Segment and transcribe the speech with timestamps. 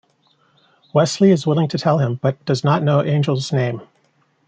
[0.93, 3.81] Wesley is willing to tell him, but does not know Angel's name.